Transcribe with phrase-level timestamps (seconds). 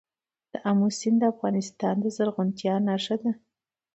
[0.69, 3.31] آمو سیند د افغانستان د زرغونتیا نښه ده.